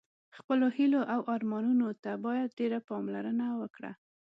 [0.37, 3.91] خپلو هیلو او ارمانونو ته باید ډېره پاملرنه وکړه.